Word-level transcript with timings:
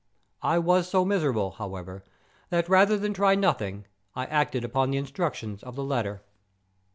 I 0.41 0.57
was 0.57 0.89
so 0.89 1.05
miserable, 1.05 1.51
however, 1.59 2.03
that, 2.49 2.67
rather 2.67 2.97
than 2.97 3.13
try 3.13 3.35
nothing, 3.35 3.85
I 4.15 4.25
acted 4.25 4.63
upon 4.65 4.89
the 4.89 4.97
instructions 4.97 5.61
of 5.61 5.75
the 5.75 5.83
letter. 5.83 6.23